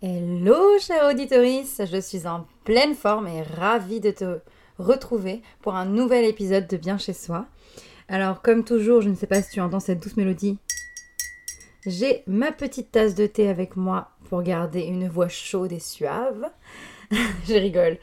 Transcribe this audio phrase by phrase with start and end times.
[0.00, 4.38] Hello, chère auditorice, je suis en pleine forme et ravie de te
[4.78, 7.46] retrouver pour un nouvel épisode de Bien chez soi.
[8.06, 10.56] Alors, comme toujours, je ne sais pas si tu entends cette douce mélodie.
[11.84, 16.48] J'ai ma petite tasse de thé avec moi pour garder une voix chaude et suave.
[17.10, 17.98] je rigole.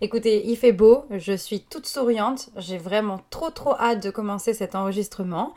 [0.00, 4.54] Écoutez, il fait beau, je suis toute souriante, j'ai vraiment trop trop hâte de commencer
[4.54, 5.52] cet enregistrement.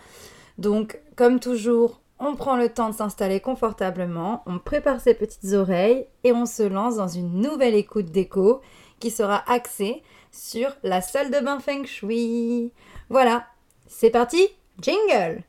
[0.57, 6.05] Donc, comme toujours, on prend le temps de s'installer confortablement, on prépare ses petites oreilles
[6.23, 8.61] et on se lance dans une nouvelle écoute d'écho
[8.99, 12.71] qui sera axée sur la salle de bain Feng Shui.
[13.09, 13.45] Voilà,
[13.87, 14.47] c'est parti,
[14.81, 15.43] jingle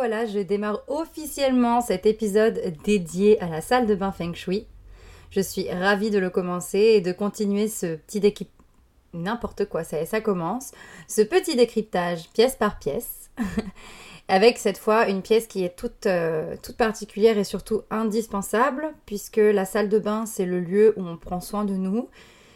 [0.00, 4.66] voilà, je démarre officiellement cet épisode dédié à la salle de bain Feng Shui.
[5.30, 8.56] Je suis ravie de le commencer et de continuer ce petit décryptage.
[9.12, 10.72] N'importe quoi, ça, commence.
[11.06, 13.28] Ce petit décryptage pièce par pièce.
[14.28, 19.36] avec cette fois une pièce qui est toute, euh, toute particulière et surtout indispensable, puisque
[19.36, 22.08] la salle de bain, c'est le lieu où on prend soin de nous.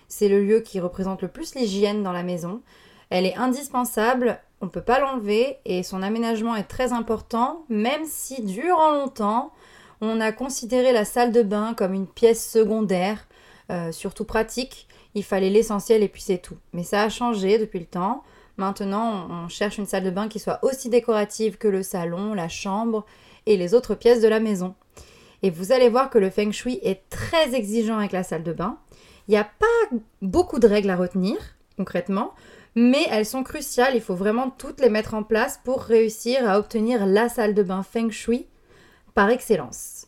[0.09, 2.63] C'est le lieu qui représente le plus l'hygiène dans la maison.
[3.11, 8.07] Elle est indispensable on ne peut pas l'enlever et son aménagement est très important, même
[8.07, 9.53] si durant longtemps,
[10.01, 13.27] on a considéré la salle de bain comme une pièce secondaire,
[13.71, 14.89] euh, surtout pratique.
[15.15, 16.57] Il fallait l'essentiel et puis c'est tout.
[16.73, 18.23] Mais ça a changé depuis le temps.
[18.57, 22.49] Maintenant, on cherche une salle de bain qui soit aussi décorative que le salon, la
[22.49, 23.05] chambre
[23.45, 24.75] et les autres pièces de la maison.
[25.43, 28.53] Et vous allez voir que le feng shui est très exigeant avec la salle de
[28.55, 28.79] bain.
[29.29, 31.37] Il n'y a pas beaucoup de règles à retenir,
[31.77, 32.33] concrètement
[32.75, 36.59] mais elles sont cruciales, il faut vraiment toutes les mettre en place pour réussir à
[36.59, 38.47] obtenir la salle de bain Feng Shui
[39.15, 40.07] par excellence.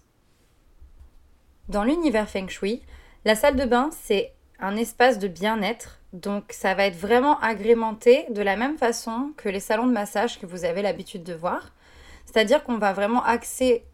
[1.69, 2.83] Dans l'univers Feng Shui,
[3.25, 8.25] la salle de bain, c'est un espace de bien-être, donc ça va être vraiment agrémenté
[8.31, 11.73] de la même façon que les salons de massage que vous avez l'habitude de voir.
[12.25, 13.85] C'est-à-dire qu'on va vraiment axer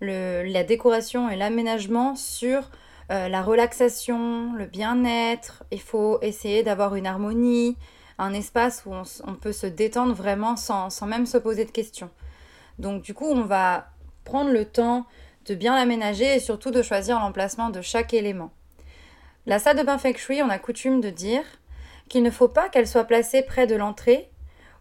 [0.00, 2.70] la décoration et l'aménagement sur
[3.10, 5.64] euh, la relaxation, le bien-être.
[5.70, 7.76] Il faut essayer d'avoir une harmonie,
[8.20, 12.10] un espace où on, peut se détendre vraiment sans, même se poser de questions.
[12.78, 13.88] Donc du coup, on va
[14.24, 15.06] prendre le temps
[15.46, 18.52] de bien l'aménager et surtout de choisir l'emplacement de chaque élément.
[19.46, 21.44] La salle de bain Feng Shui, on a coutume de dire
[22.08, 24.30] qu'il ne faut pas qu'elle soit placée près de l'entrée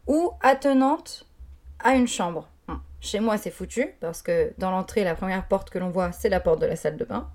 [0.05, 1.25] ou attenante
[1.79, 2.49] à une chambre.
[2.99, 6.27] chez moi, c'est foutu parce que dans l'entrée, la première porte que l'on voit, c'est
[6.27, 7.29] la porte de la salle de bain.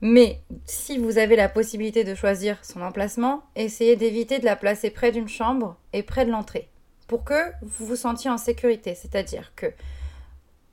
[0.00, 4.90] Mais si vous avez la possibilité de choisir son emplacement, essayez d'éviter de la placer
[4.90, 6.68] près d'une chambre et près de l'entrée
[7.08, 8.94] pour que vous vous sentiez en sécurité.
[8.94, 9.66] C'est-à-dire que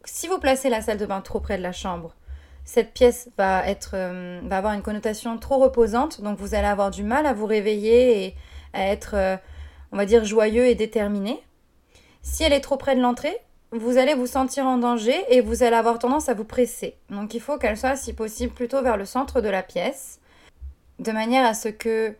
[0.03, 2.13] si vous placez la salle de bain trop près de la chambre,
[2.65, 3.63] cette pièce va,
[3.93, 8.25] euh, avoir une connotation trop reposante, donc vous allez avoir du mal à vous réveiller
[8.25, 8.35] et
[8.73, 9.37] à être, euh,
[9.91, 11.41] on va dire, joyeux et déterminé.
[12.21, 13.37] Si elle est trop près de l'entrée,
[13.79, 16.95] vous allez vous sentir en danger et vous allez avoir tendance à vous presser.
[17.09, 20.19] Donc il faut qu'elle soit si possible plutôt vers le centre de la pièce,
[20.99, 22.15] de manière à ce que,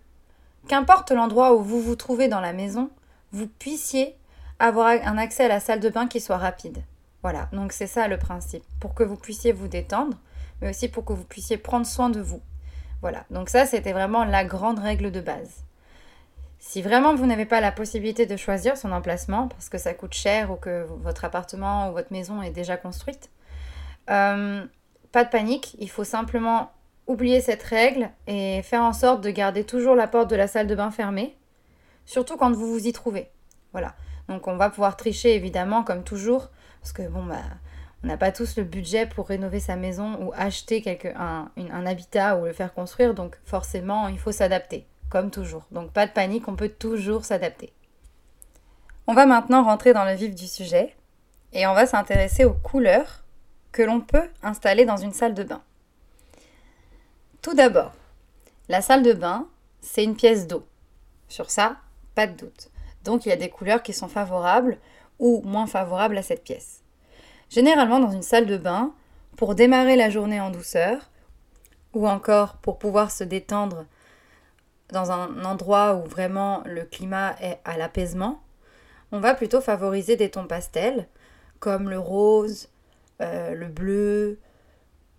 [0.68, 2.90] qu'importe l'endroit où vous vous trouvez dans la maison,
[3.32, 4.16] vous puissiez
[4.60, 6.84] avoir un accès à la salle de bain qui soit rapide.
[7.22, 10.18] Voilà, donc c'est ça le principe, pour que vous puissiez vous détendre,
[10.62, 12.42] mais aussi pour que vous puissiez prendre soin de vous.
[13.02, 15.65] Voilà, donc ça c'était vraiment la grande règle de base.
[16.68, 20.16] Si vraiment vous n'avez pas la possibilité de choisir son emplacement parce que ça coûte
[20.16, 23.30] cher ou que votre appartement ou votre maison est déjà construite,
[24.10, 24.66] euh,
[25.12, 26.72] pas de panique, il faut simplement
[27.06, 30.66] oublier cette règle et faire en sorte de garder toujours la porte de la salle
[30.66, 31.38] de bain fermée,
[32.04, 33.30] surtout quand vous vous y trouvez.
[33.72, 33.94] Voilà.
[34.28, 36.50] Donc on va pouvoir tricher évidemment comme toujours
[36.82, 37.44] parce que bon bah
[38.04, 42.38] on n'a pas tous le budget pour rénover sa maison ou acheter quelque, un habitat
[42.38, 44.88] ou le faire construire, donc forcément il faut s'adapter
[45.24, 45.64] toujours.
[45.72, 47.74] Donc pas de panique, on peut toujours s'adapter.
[49.08, 50.96] On va maintenant rentrer dans le vif du sujet
[51.54, 53.24] et on va s'intéresser aux couleurs
[53.72, 55.62] que l'on peut installer dans une salle de bain.
[57.42, 57.94] Tout d'abord,
[58.70, 59.48] la salle de bain,
[59.82, 60.66] c'est une pièce d'eau.
[61.28, 61.78] Sur ça,
[62.16, 62.70] pas de doute.
[63.04, 64.78] Donc il y a des couleurs qui sont favorables
[65.20, 66.82] ou moins favorables à cette pièce.
[67.50, 68.94] Généralement dans une salle de bain,
[69.38, 71.10] pour démarrer la journée en douceur,
[71.94, 73.86] ou encore pour pouvoir se détendre
[74.92, 78.42] dans un endroit où vraiment le climat est à l'apaisement,
[79.12, 81.08] on va plutôt favoriser des tons pastels
[81.60, 82.70] comme le rose,
[83.22, 84.40] euh, le bleu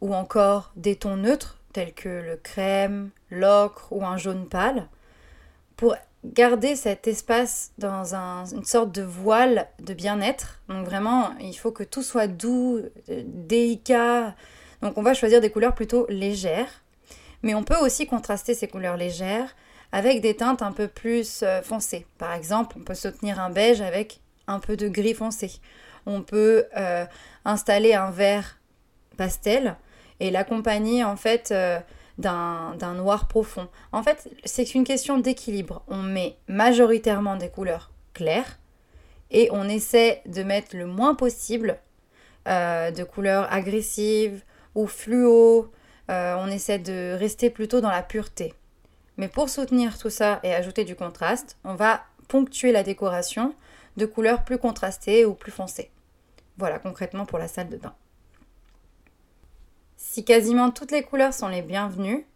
[0.01, 4.89] ou encore des tons neutres tels que le crème, l'ocre ou un jaune pâle
[5.77, 8.15] pour garder cet espace dans
[8.55, 10.61] une sorte de voile de bien-être.
[10.69, 14.35] Donc vraiment, il faut que tout soit doux, euh, délicat.
[14.83, 16.83] Donc on va choisir des couleurs plutôt légères.
[17.43, 19.55] Mais on peut aussi contraster ces couleurs légères
[19.93, 22.06] avec des teintes un peu plus euh, foncées.
[22.19, 25.53] Par exemple, on peut soutenir un beige avec un peu de gris foncé.
[26.06, 27.05] On peut euh,
[27.44, 28.59] installer un vert
[29.17, 29.77] pastel
[30.21, 31.53] et l'accompagner en fait
[32.19, 33.69] d'un noir profond.
[33.93, 35.82] En fait, c'est une question d'équilibre.
[35.89, 38.59] On met majoritairement des couleurs claires
[39.31, 41.79] et on essaie de mettre le moins possible
[42.49, 44.43] euh, de couleurs agressives
[44.75, 45.71] ou fluo.
[46.11, 48.55] Euh, on essaie de rester plutôt dans la pureté.
[49.17, 53.55] Mais pour soutenir tout ça et ajouter du contraste, on va ponctuer la décoration
[53.97, 55.91] de couleurs plus contrastées ou plus foncées.
[56.58, 57.94] Voilà concrètement pour la salle de bain.
[59.97, 62.26] Si quasiment toutes les couleurs sont les bienvenues,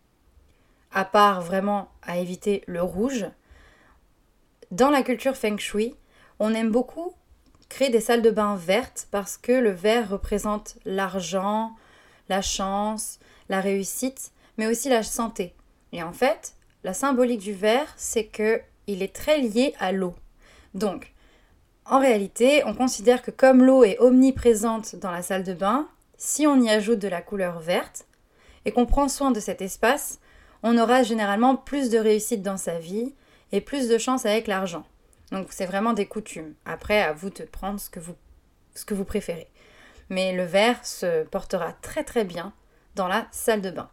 [0.92, 3.26] à part vraiment à éviter le rouge,
[4.70, 5.94] dans la culture feng shui,
[6.38, 7.14] on aime beaucoup
[7.68, 11.76] créer des salles de bain vertes parce que le vert représente l'argent,
[12.28, 13.18] la chance,
[13.50, 15.54] la réussite, mais aussi la santé.
[15.92, 16.54] Et en fait,
[16.84, 20.14] la symbolique du vert, c'est que il est très lié à l'eau.
[20.72, 21.12] Donc,
[21.84, 26.46] en réalité, on considère que comme l'eau est omniprésente dans la salle de bain, si
[26.46, 28.06] on y ajoute de la couleur verte
[28.64, 30.20] et qu'on prend soin de cet espace,
[30.62, 33.14] on aura généralement plus de réussite dans sa vie
[33.52, 34.84] et plus de chance avec l'argent.
[35.32, 36.54] Donc c'est vraiment des coutumes.
[36.64, 38.14] Après, à vous de prendre ce que vous,
[38.74, 39.48] ce que vous préférez.
[40.08, 42.52] Mais le vert se portera très très bien
[42.94, 43.90] dans la salle de bain.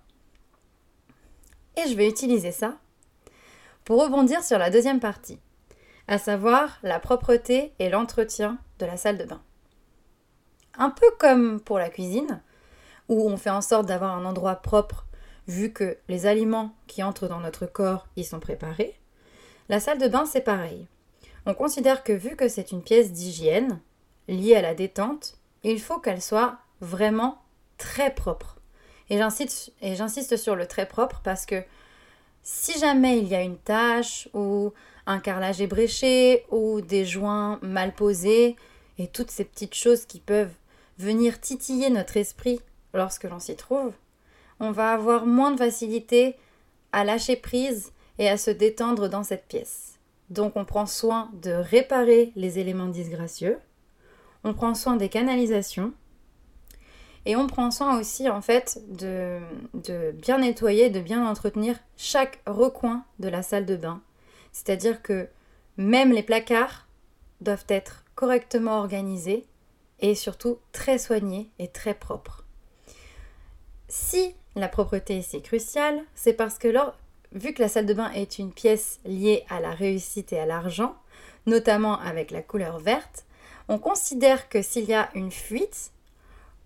[1.76, 2.78] Et je vais utiliser ça
[3.86, 5.40] pour rebondir sur la deuxième partie,
[6.08, 9.42] à savoir la propreté et l'entretien de la salle de bain.
[10.78, 12.42] Un peu comme pour la cuisine,
[13.10, 15.06] où on fait en sorte d'avoir un endroit propre
[15.48, 19.00] vu que les aliments qui entrent dans notre corps y sont préparés.
[19.70, 20.88] La salle de bain, c'est pareil.
[21.46, 23.80] On considère que vu que c'est une pièce d'hygiène
[24.28, 27.42] liée à la détente, il faut qu'elle soit vraiment
[27.78, 28.57] très propre.
[29.10, 31.64] Et j'insiste sur le très propre parce que
[32.44, 34.74] si jamais il y a une tache ou
[35.06, 38.56] un carrelage ébréché ou des joints mal posés
[38.98, 40.54] et toutes ces petites choses qui peuvent
[40.98, 42.60] venir titiller notre esprit
[42.94, 43.94] lorsque l'on s'y trouve,
[44.60, 46.36] on va avoir moins de facilité
[46.92, 50.00] à lâcher prise et à se détendre dans cette pièce.
[50.30, 53.60] Donc on prend soin de réparer les éléments disgracieux,
[54.44, 55.94] on prend soin des canalisations
[57.28, 59.42] et on prend soin aussi en fait de,
[60.14, 64.02] bien nettoyer, de bien entretenir chaque recoin de la salle de bain.
[64.54, 65.28] C'est-à-dire que
[65.76, 66.88] même les placards
[67.42, 69.46] doivent être correctement organisés
[70.00, 72.46] et surtout très soigné et très propre.
[73.90, 76.74] Si la propreté c'est crucial, c'est parce que
[77.34, 80.46] vu que la salle de bain est une pièce liée à la réussite et à
[80.46, 80.96] l'argent,
[81.46, 83.26] notamment avec la couleur verte,
[83.68, 85.92] on considère que s'il y a une fuite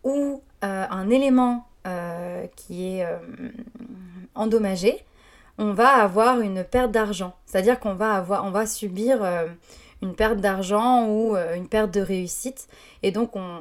[0.04, 3.18] ou euh, un élément euh, qui est euh,
[4.36, 5.04] endommagé,
[5.58, 7.36] on va avoir une perte d'argent.
[7.46, 9.22] C'est-à-dire qu'on va avoir, on va subir
[10.02, 12.68] une perte d'argent ou une perte de réussite.
[13.04, 13.60] Et donc, on,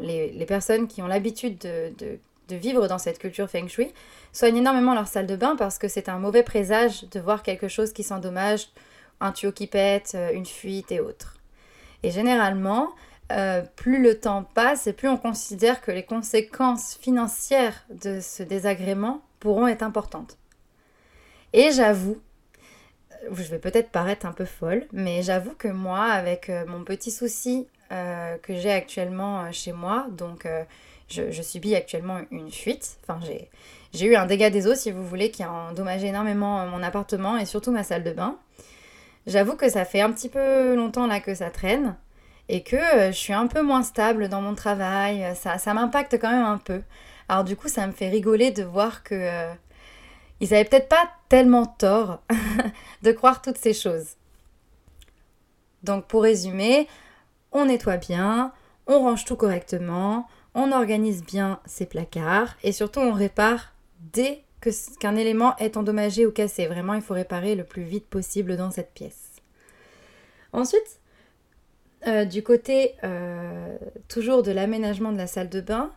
[0.00, 2.18] les, personnes qui ont l'habitude de,
[2.54, 3.92] vivre dans cette culture feng shui
[4.32, 7.66] soignent énormément leur salle de bain parce que c'est un mauvais présage de voir quelque
[7.66, 8.68] chose qui s'endommage,
[9.20, 11.36] un tuyau qui pète, une fuite et autres.
[12.04, 12.90] Et généralement,
[13.32, 18.42] euh, plus le temps passe et plus on considère que les conséquences financières de ce
[18.42, 20.38] désagrément pourront être importantes.
[21.52, 22.20] Et j'avoue
[23.32, 27.10] je vais peut-être paraître un peu folle, mais j'avoue que moi, avec euh, mon petit
[27.10, 30.46] souci euh, que j'ai actuellement euh, chez moi, donc
[31.08, 33.20] je, subis actuellement une fuite, enfin
[33.92, 37.36] j'ai eu un dégât des eaux, si vous voulez, qui a endommagé énormément mon appartement
[37.36, 38.36] et surtout ma salle de bain.
[39.26, 41.96] J'avoue que ça fait un petit peu longtemps là que ça traîne
[42.48, 46.30] et que je suis un peu moins stable dans mon travail, ça, ça m'impacte quand
[46.30, 46.82] même un peu.
[47.28, 49.48] Alors du coup, ça me fait rigoler de voir que
[50.40, 52.22] n'avaient peut-être pas tellement tort
[53.02, 54.16] de croire toutes ces choses.
[55.82, 56.88] Donc pour résumer,
[57.52, 58.52] on nettoie bien,
[58.86, 63.72] on range tout correctement, on organise bien ses placards et surtout on répare
[64.12, 64.44] dès
[64.98, 66.66] qu'un élément est endommagé ou cassé.
[66.66, 69.32] Vraiment, il faut réparer le plus vite possible dans cette pièce.
[70.52, 71.00] Ensuite,
[72.06, 73.76] euh, du côté euh,
[74.08, 75.90] toujours de l'aménagement de la salle de bain,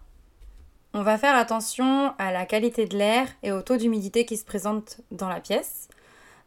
[0.93, 4.45] on va faire attention à la qualité de l'air et au taux d'humidité qui se
[4.45, 5.89] présente dans la pièce.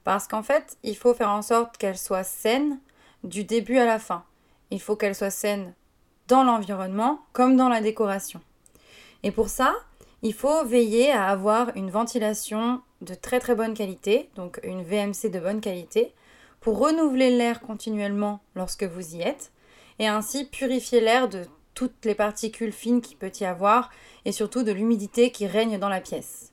[0.05, 2.79] Parce qu'en fait, il faut faire en sorte qu'elle soit saine
[3.23, 4.25] du début à la fin.
[4.71, 5.75] Il faut qu'elle soit saine
[6.27, 8.41] dans l'environnement comme dans la décoration.
[9.23, 9.75] Et pour ça,
[10.23, 15.31] il faut veiller à avoir une ventilation de très très bonne qualité, donc une VMC
[15.31, 16.13] de bonne qualité,
[16.61, 19.53] pour renouveler l'air continuellement lorsque vous y êtes
[19.99, 23.91] et ainsi purifier l'air de toutes les particules fines qu'il peut y avoir
[24.25, 26.53] et surtout de l'humidité qui règne dans la pièce.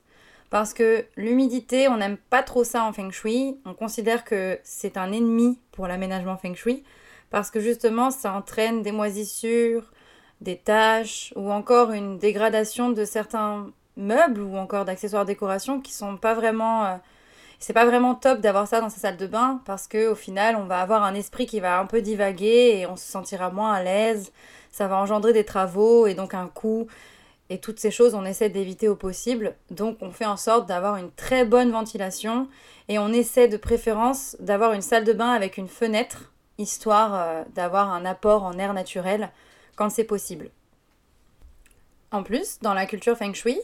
[0.50, 4.96] Parce que l'humidité, on n'aime pas trop ça en feng shui, on considère que c'est
[4.96, 6.84] un ennemi pour l'aménagement feng shui
[7.30, 9.92] parce que justement ça entraîne des moisissures,
[10.40, 16.16] des taches ou encore une dégradation de certains meubles ou encore d'accessoires décoration qui sont
[16.16, 16.96] pas vraiment euh,
[17.58, 20.56] c'est pas vraiment top d'avoir ça dans sa salle de bain parce que au final
[20.56, 23.72] on va avoir un esprit qui va un peu divaguer et on se sentira moins
[23.72, 24.32] à l'aise
[24.70, 26.86] ça va engendrer des travaux et donc un coût
[27.50, 30.96] et toutes ces choses on essaie d'éviter au possible donc on fait en sorte d'avoir
[30.96, 32.48] une très bonne ventilation
[32.88, 37.44] et on essaie de préférence d'avoir une salle de bain avec une fenêtre histoire euh,
[37.54, 39.30] d'avoir un apport en air naturel
[39.76, 40.50] quand c'est possible.
[42.10, 43.58] En plus, dans la culture feng shui,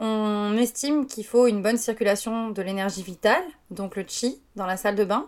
[0.00, 4.76] on estime qu'il faut une bonne circulation de l'énergie vitale, donc le chi, dans la
[4.76, 5.26] salle de bain,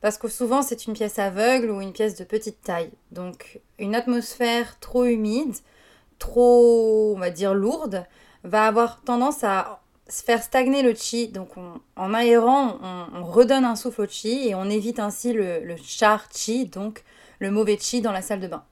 [0.00, 2.90] parce que souvent c'est une pièce aveugle ou une pièce de petite taille.
[3.12, 5.54] Donc une atmosphère trop humide,
[6.18, 8.06] trop, on va dire, lourde,
[8.44, 11.28] va avoir tendance à faire stagner le chi.
[11.28, 11.50] Donc
[11.96, 12.78] en aérant,
[13.14, 17.04] on, redonne un souffle au chi et on évite ainsi le, le char chi, donc
[17.38, 18.64] le mauvais chi dans la salle de bain.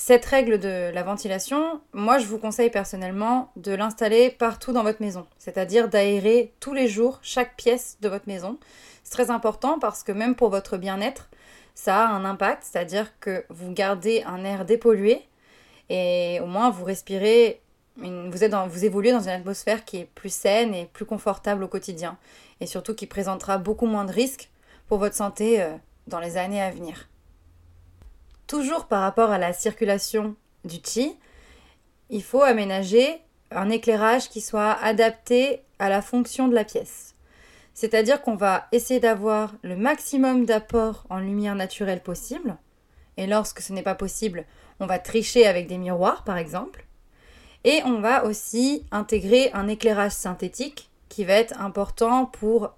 [0.00, 5.02] Cette règle de la ventilation, moi je vous conseille personnellement de l'installer partout dans votre
[5.02, 8.60] maison, c'est-à-dire d'aérer tous les jours chaque pièce de votre maison.
[9.02, 11.28] C'est très important parce que même pour votre bien-être,
[11.74, 15.26] ça a un impact, c'est-à-dire que vous gardez un air dépollué
[15.88, 17.60] et au moins vous respirez,
[17.96, 21.68] vous, êtes vous évoluez dans une atmosphère qui est plus saine et plus confortable au
[21.68, 22.18] quotidien
[22.60, 24.48] et surtout qui présentera beaucoup moins de risques
[24.86, 25.74] pour votre santé euh,
[26.06, 27.08] dans les années à venir.
[28.48, 31.14] Toujours par rapport à la circulation du chi,
[32.08, 37.14] il faut aménager un éclairage qui soit adapté à la fonction de la pièce.
[37.74, 42.56] C'est-à-dire qu'on va essayer d'avoir le maximum d'apport en lumière naturelle possible.
[43.18, 44.46] Et lorsque ce n'est pas possible,
[44.80, 46.86] on va tricher avec des miroirs par exemple.
[47.64, 52.70] Et on va aussi intégrer un éclairage synthétique qui va être important pour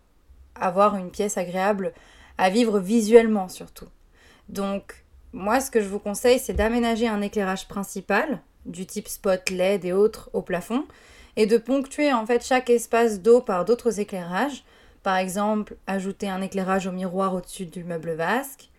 [0.57, 1.93] avoir une pièce agréable
[2.39, 3.89] à vivre visuellement surtout.
[4.49, 9.51] Donc moi, ce que je vous conseille, c'est d'aménager un éclairage principal, du type spot
[9.51, 10.85] LED et autres, au plafond,
[11.37, 14.65] et de ponctuer en fait chaque espace d'eau par d'autres éclairages.
[15.03, 18.71] Par exemple, ajouter un éclairage au miroir au-dessus du meuble vasque,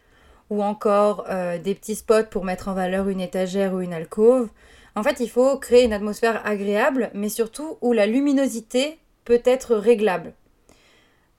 [0.49, 4.49] ou encore euh, des petits spots pour mettre en valeur une étagère ou une alcôve.
[4.95, 9.75] En fait, il faut créer une atmosphère agréable, mais surtout où la luminosité peut être
[9.75, 10.33] réglable.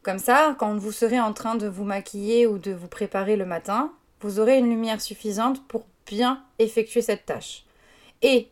[0.02, 3.44] Comme ça, quand vous serez en train de vous maquiller ou de vous préparer le
[3.44, 3.92] matin,
[4.22, 7.64] vous aurez une lumière suffisante pour bien effectuer cette tâche.
[8.22, 8.48] Et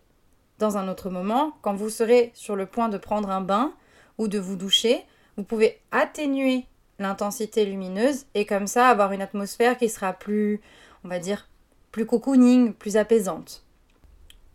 [0.59, 3.73] dans un autre moment, quand vous serez sur le point de prendre un bain
[4.19, 5.05] ou de vous doucher,
[5.37, 6.67] vous pouvez atténuer
[6.99, 10.61] l'intensité lumineuse et comme ça avoir une atmosphère qui sera plus,
[11.05, 11.49] on va dire,
[11.93, 13.65] plus cocooning, plus apaisante.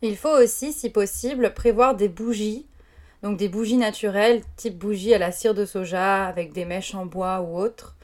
[0.01, 2.67] Il faut aussi, si possible, prévoir des bougies,
[3.23, 7.07] donc des bougies naturelles, type bougie à la cire de soja avec des mèches en
[7.07, 7.94] bois ou autres,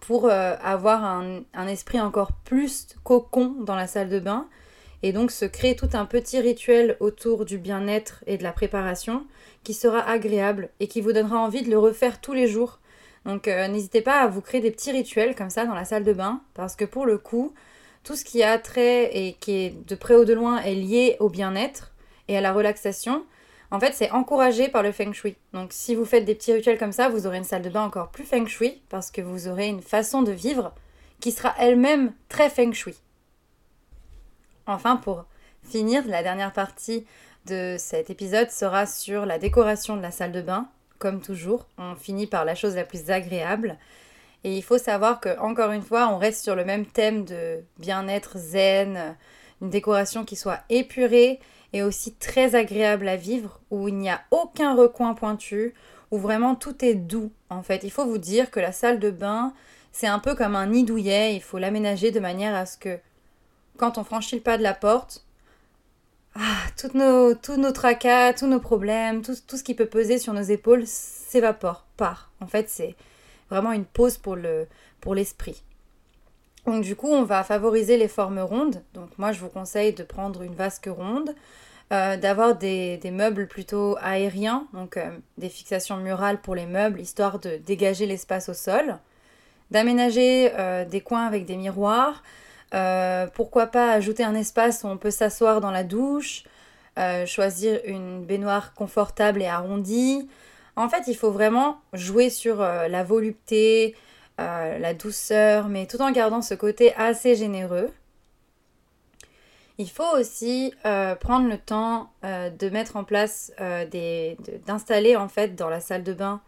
[0.00, 4.46] pour euh, avoir un, esprit encore plus cocon dans la salle de bain
[5.02, 9.24] et donc se créer tout un petit rituel autour du bien-être et de la préparation
[9.62, 12.78] qui sera agréable et qui vous donnera envie de le refaire tous les jours.
[13.24, 16.04] Donc euh, n'hésitez pas à vous créer des petits rituels comme ça dans la salle
[16.04, 17.54] de bain parce que pour le coup,
[18.04, 21.16] tout ce qui a trait et qui est de près ou de loin est lié
[21.20, 21.92] au bien-être
[22.28, 23.24] et à la relaxation,
[23.70, 25.36] en fait, c'est encouragé par le feng shui.
[25.52, 27.84] Donc, si vous faites des petits rituels comme ça, vous aurez une salle de bain
[27.84, 30.72] encore plus feng shui parce que vous aurez une façon de vivre
[31.20, 32.96] qui sera elle-même très feng shui.
[34.66, 35.24] Enfin, pour
[35.62, 37.06] finir, la dernière partie
[37.46, 40.68] de cet épisode sera sur la décoration de la salle de bain.
[40.98, 43.76] Comme toujours, on finit par la chose la plus agréable.
[44.44, 47.62] Et il faut savoir que, encore une fois, on reste sur le même thème de
[47.78, 49.16] bien-être zen,
[49.60, 51.40] une décoration qui soit épurée
[51.72, 55.74] et aussi très agréable à vivre, où il n'y a aucun recoin pointu,
[56.10, 57.30] où vraiment tout est doux.
[57.50, 59.52] En fait, il faut vous dire que la salle de bain,
[59.92, 62.98] c'est un peu comme un nid douillet, il faut l'aménager de manière à ce que
[63.76, 65.24] quand on franchit le pas de la porte,
[66.34, 66.40] ah,
[66.76, 70.32] toutes nos, tous nos tracas, tous nos problèmes, tout, tout ce qui peut peser sur
[70.32, 72.30] nos épaules s'évapore, part.
[72.40, 72.94] En fait, c'est
[73.50, 74.66] vraiment une pause pour le
[75.00, 75.62] pour l'esprit.
[76.68, 78.82] Donc du coup, on va favoriser les formes rondes.
[78.92, 81.34] Donc moi, je vous conseille de prendre une vasque ronde,
[81.94, 85.08] euh, d'avoir des, meubles plutôt aériens, donc euh,
[85.38, 88.98] des fixations murales pour les meubles, histoire de dégager l'espace au sol,
[89.70, 92.22] d'aménager euh, des coins avec des miroirs,
[93.32, 96.44] pourquoi pas ajouter un espace où on peut s'asseoir dans la douche,
[97.24, 100.28] choisir une baignoire confortable et arrondie.
[100.76, 103.96] En fait, il faut vraiment jouer sur la volupté,
[104.38, 107.90] euh, la douceur, mais tout en gardant ce côté assez généreux.
[109.78, 113.52] Il faut aussi euh, prendre le temps euh, de mettre en place
[114.66, 116.40] d'installer en fait dans la salle de bain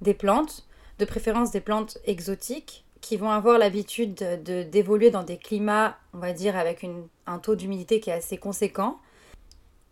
[0.00, 0.66] des plantes,
[0.98, 4.14] de préférence des plantes exotiques qui vont avoir l'habitude
[4.70, 6.84] d'évoluer dans des climats, on va dire, avec
[7.26, 8.98] un taux d'humidité qui est assez conséquent.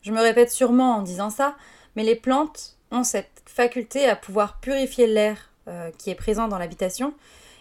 [0.03, 1.57] Je me répète sûrement en disant ça,
[1.97, 6.59] mais les plantes ont cette faculté à pouvoir purifier l'air euh, qui est présent dans
[6.59, 7.15] l'habitation.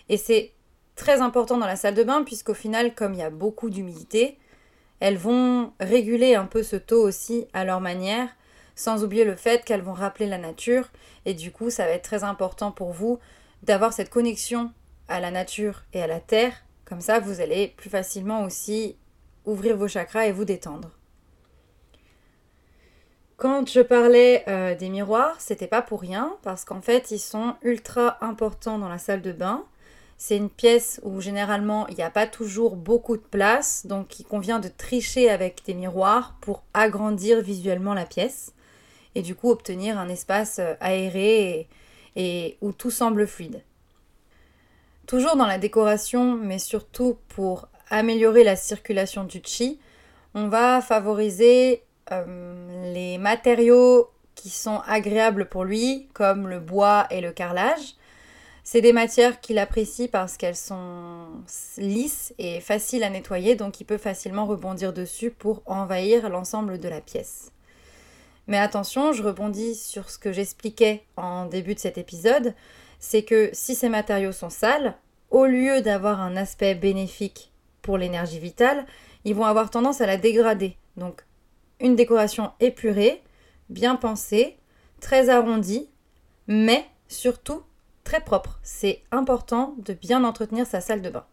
[0.10, 0.54] Et c'est
[0.96, 4.38] très important dans la salle de bain, puisqu'au final, comme il y a beaucoup d'humidité,
[5.00, 8.30] elles vont réguler un peu ce taux aussi à leur manière,
[8.76, 10.90] sans oublier le fait qu'elles vont rappeler la nature.
[11.26, 13.20] Et du coup, ça va être très important pour vous
[13.64, 14.72] d'avoir cette connexion
[15.08, 16.54] à la nature et à la terre.
[16.86, 18.96] Comme ça, vous allez plus facilement aussi
[19.46, 20.97] ouvrir vos chakras et vous détendre.
[23.38, 27.54] Quand je parlais euh, des miroirs, c'était pas pour rien, parce qu'en fait, ils sont
[27.62, 29.64] ultra importants dans la salle de bain.
[30.18, 34.24] C'est une pièce où généralement il n'y a pas toujours beaucoup de place, donc il
[34.24, 38.54] convient de tricher avec des miroirs pour agrandir visuellement la pièce
[39.14, 41.68] et du coup obtenir un espace euh, aéré
[42.16, 43.62] et où tout semble fluide.
[45.06, 49.80] Toujours dans la décoration, mais surtout pour améliorer la circulation du chi,
[50.34, 57.22] on va favoriser euh, les matériaux qui sont agréables pour lui, comme le bois et
[57.22, 57.96] le carrelage.
[58.64, 61.28] C'est des matières qu'il apprécie parce qu'elles sont
[61.78, 66.90] lisses et faciles à nettoyer, donc il peut facilement rebondir dessus pour envahir l'ensemble de
[66.90, 67.52] la pièce.
[68.48, 72.54] Mais attention, je rebondis sur ce que j'expliquais en début de cet épisode,
[73.00, 74.98] c'est que si ces matériaux sont sales,
[75.30, 78.86] au lieu d'avoir un aspect bénéfique pour l'énergie vitale,
[79.26, 80.78] ils vont avoir tendance à la dégrader.
[80.96, 81.24] Donc
[81.80, 83.24] une décoration épurée,
[83.70, 84.58] bien pensée,
[85.00, 85.90] très arrondie,
[86.48, 87.64] mais surtout
[88.04, 88.60] très propre.
[88.64, 91.26] C'est important de bien entretenir sa salle de bain.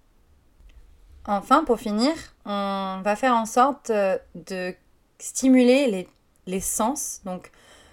[1.26, 2.12] Enfin, pour finir,
[2.44, 4.74] on va faire en sorte euh, de
[5.18, 6.08] stimuler les,
[6.46, 7.50] les sens, donc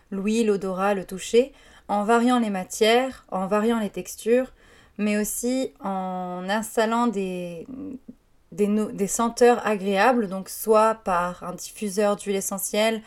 [0.09, 1.53] l'ouïe, l'odorat, le toucher,
[1.87, 4.51] en variant les matières, en variant les textures,
[4.97, 7.65] mais aussi en installant des,
[8.51, 13.01] des, senteurs agréables, donc soit par un diffuseur d'huile essentielle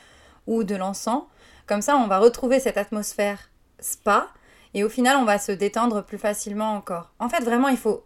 [0.47, 1.25] ou de l'encens.
[1.67, 4.29] Comme ça, on va retrouver cette atmosphère spa
[4.73, 7.13] et au final, on va se détendre plus facilement encore.
[7.19, 8.05] En fait, vraiment, il faut...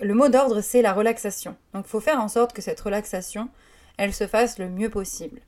[0.00, 1.56] Le mot d'ordre, c'est la relaxation.
[1.74, 3.50] Donc, il faut faire en sorte que cette relaxation,
[3.98, 5.42] elle se fasse le mieux possible.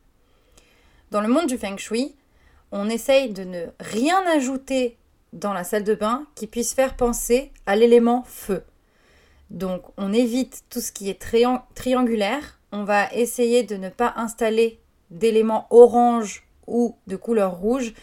[1.10, 2.14] Dans le monde du feng shui,
[2.70, 4.98] on essaye de ne rien ajouter
[5.32, 8.64] dans la salle de bain qui puisse faire penser à l'élément feu.
[9.50, 11.20] Donc on évite tout ce qui est
[11.74, 12.60] triangulaire.
[12.72, 14.80] On va essayer de ne pas installer
[15.10, 17.94] d'éléments orange ou de couleur rouge.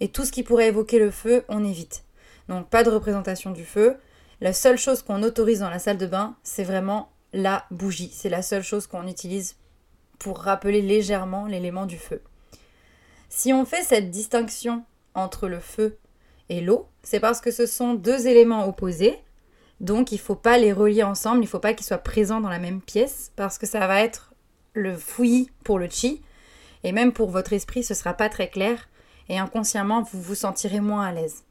[0.00, 2.04] Et tout ce qui pourrait évoquer le feu, on évite.
[2.48, 3.96] Donc pas de représentation du feu.
[4.40, 8.10] La seule chose qu'on autorise dans la salle de bain, c'est vraiment la bougie.
[8.12, 9.56] C'est la seule chose qu'on utilise
[10.18, 12.22] pour rappeler légèrement l'élément du feu.
[13.28, 15.98] Si on fait cette distinction entre le feu
[16.48, 19.18] et l'eau, c'est parce que ce sont deux éléments opposés
[19.80, 22.40] donc il ne faut pas les relier ensemble, il ne faut pas qu'ils soient présents
[22.40, 24.32] dans la même pièce parce que ça va être
[24.72, 26.22] le fouillis pour le chi
[26.84, 28.88] et même pour votre esprit ce sera pas très clair
[29.28, 31.42] et inconsciemment vous vous sentirez moins à l'aise.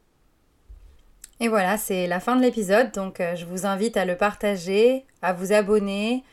[1.41, 5.05] Et voilà, c'est la fin de l'épisode donc euh, je vous invite à le partager,
[5.21, 6.23] à vous abonner,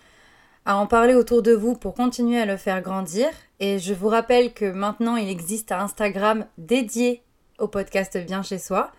[0.64, 3.28] à en parler autour de vous pour continuer à le faire grandir
[3.60, 7.22] et je vous rappelle que maintenant il existe un Instagram dédié
[7.58, 8.92] au podcast Bien chez soi.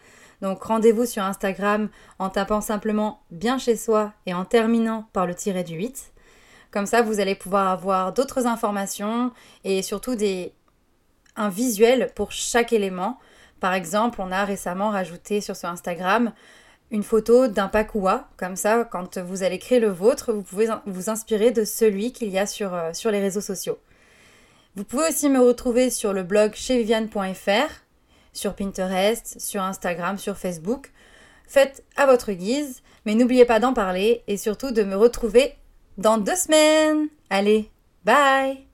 [0.43, 1.87] Donc rendez-vous sur Instagram
[2.19, 6.11] en tapant simplement bien chez soi et en terminant par le tiret du 8.
[6.69, 9.31] Comme ça, vous allez pouvoir avoir d'autres informations
[9.63, 10.51] et surtout des...
[11.37, 13.19] un visuel pour chaque élément.
[13.61, 16.33] Par exemple, on a récemment rajouté sur ce Instagram
[16.91, 18.27] une photo d'un pakua.
[18.35, 22.27] Comme ça, quand vous allez créer le vôtre, vous pouvez vous inspirer de celui qu'il
[22.27, 23.77] y a sur, euh, sur les réseaux sociaux.
[24.75, 26.83] Vous pouvez aussi me retrouver sur le blog chez
[28.33, 30.91] sur Pinterest, sur Instagram, sur Facebook.
[31.47, 35.55] Faites à votre guise, mais n'oubliez pas d'en parler et surtout de me retrouver
[35.97, 37.07] dans deux semaines.
[37.29, 37.69] Allez,
[38.03, 38.72] bye